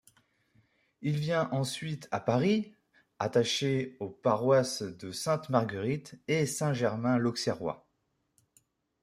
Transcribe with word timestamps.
Il 1.03 1.19
vient 1.19 1.47
ensuite 1.51 2.07
à 2.09 2.19
Paris, 2.19 2.73
attaché 3.19 3.97
aux 3.99 4.09
paroisses 4.09 4.81
de 4.81 5.11
Sainte-Marguerite 5.11 6.19
et 6.27 6.47
Saint-Germain-l'Auxerrois. 6.47 7.87